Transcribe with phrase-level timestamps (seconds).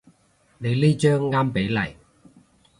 [0.57, 1.95] 你呢張啱比例